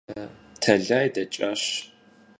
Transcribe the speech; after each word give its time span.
Тэлай 0.61 1.07
дэкӀащ. 1.13 1.63